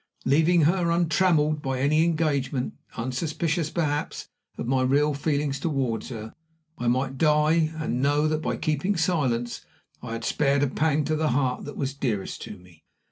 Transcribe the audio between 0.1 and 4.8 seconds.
Leaving her untrammeled by any engagement, unsuspicious perhaps of